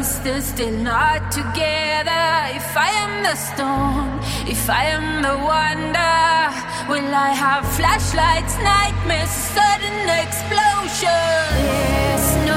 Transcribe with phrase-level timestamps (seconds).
[0.00, 2.26] Distance, still not together.
[2.60, 4.08] If I am the storm,
[4.54, 6.16] if I am the wonder,
[6.90, 11.44] will I have flashlights, nightmares, sudden explosion?
[11.68, 12.49] There's no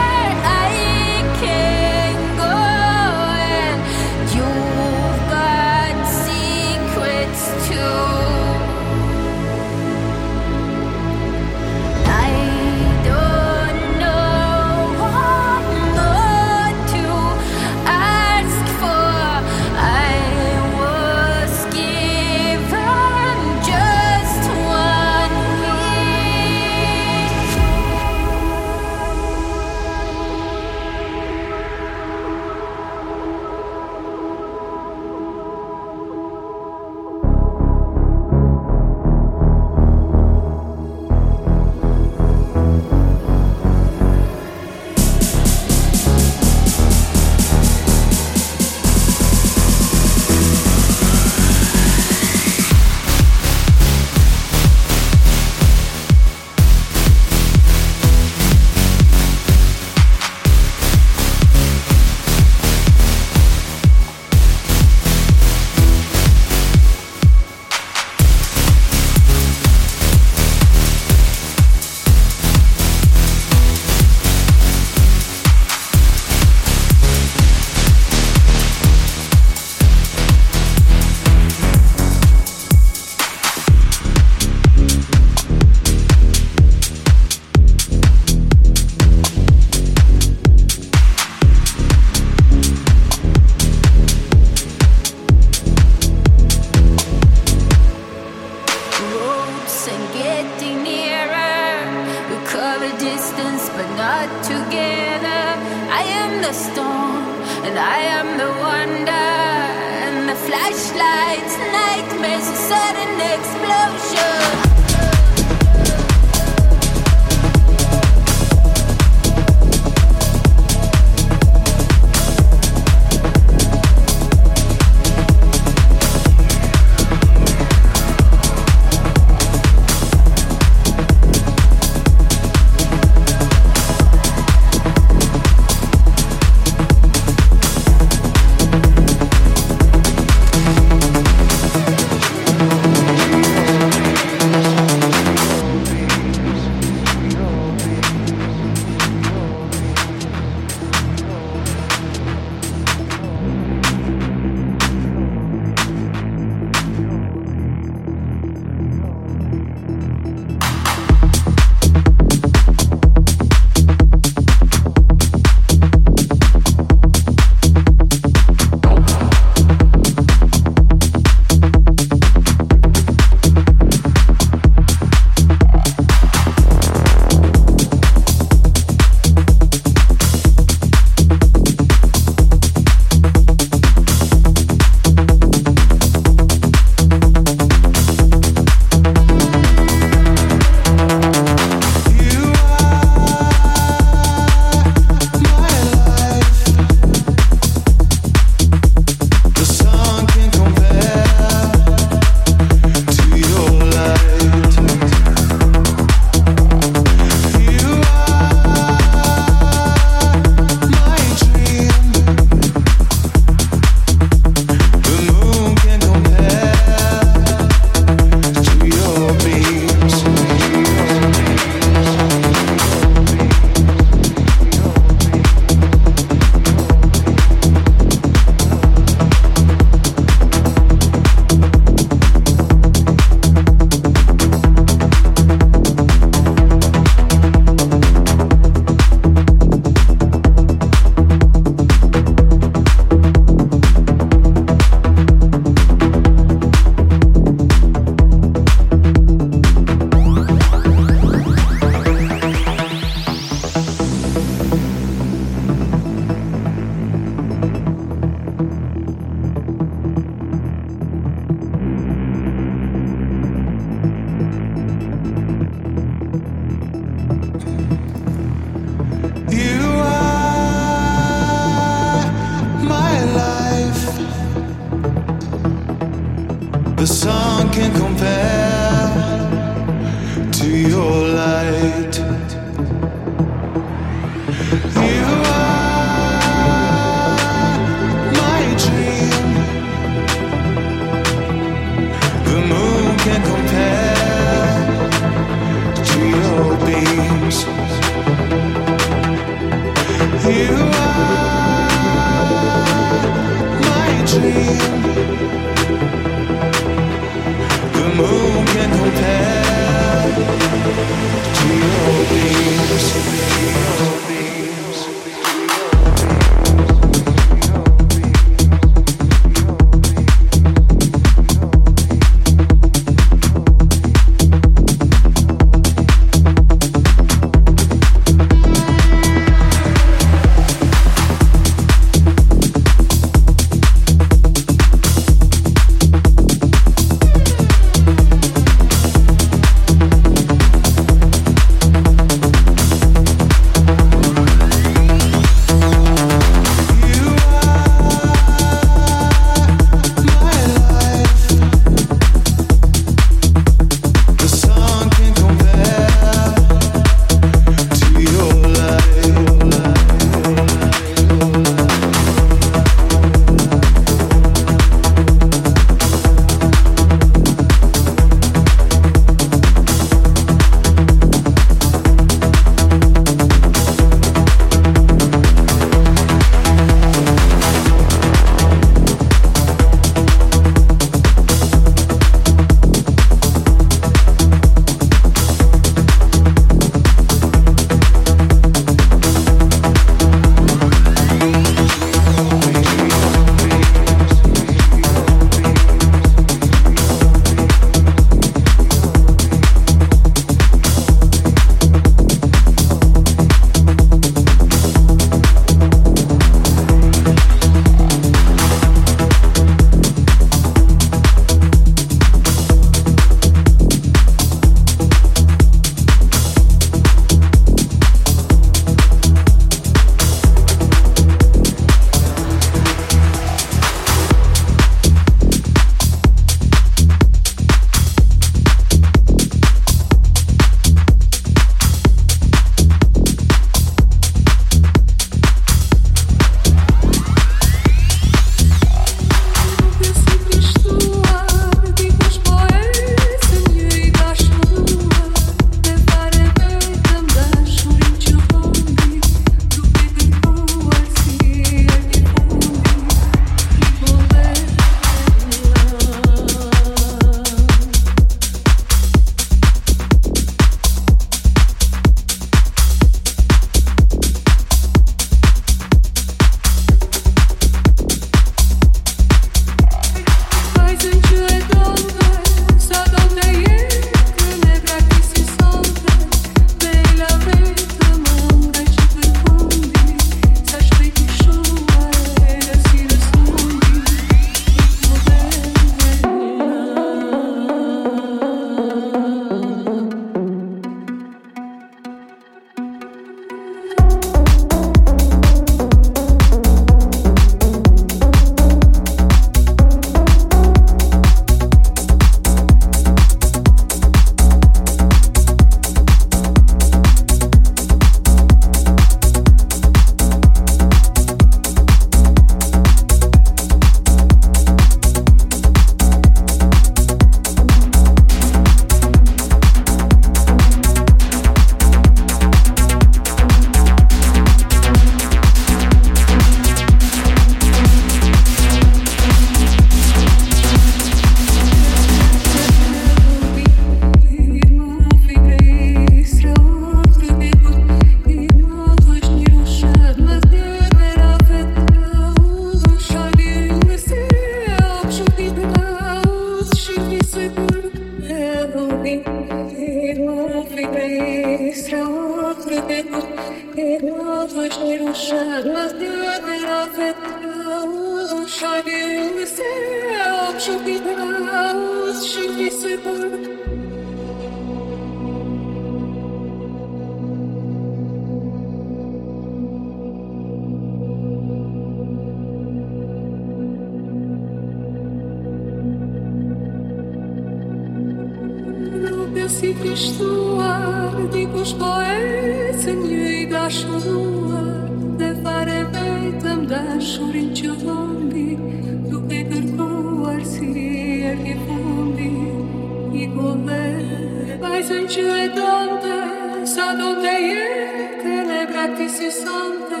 [594.88, 600.00] donde, sa donde è che le braccia si sente,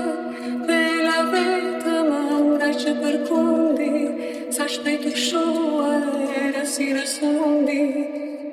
[0.66, 5.82] per la vita maura ce percondi, sa spetto show
[6.32, 7.80] era si rascondi,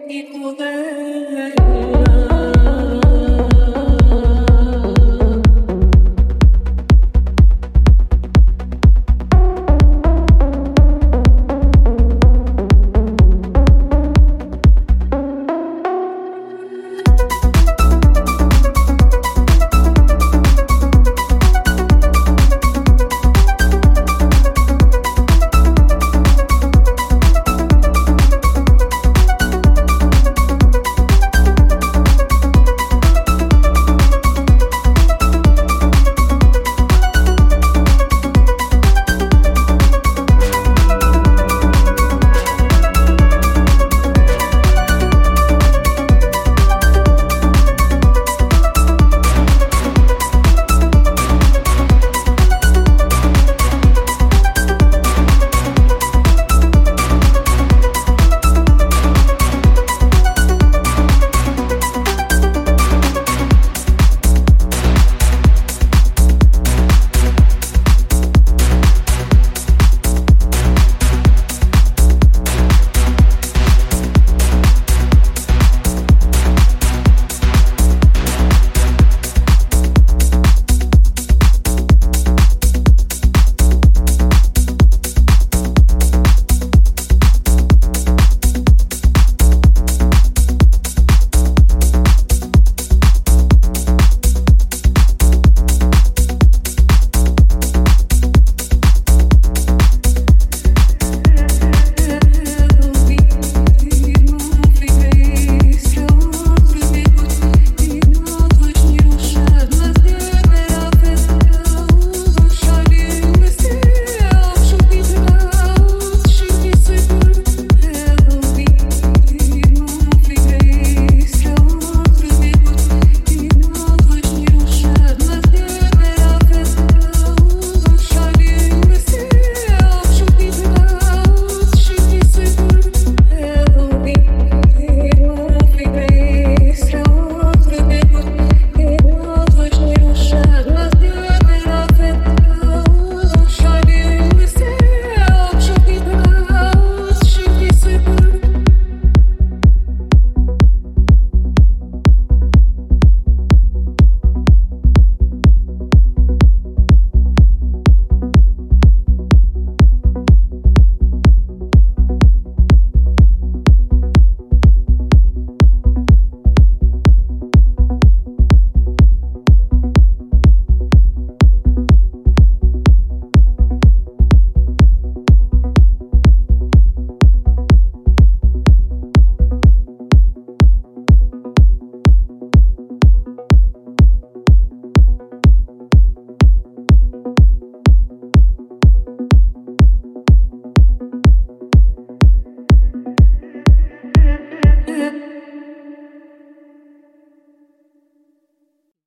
[0.07, 2.04] i cuveri.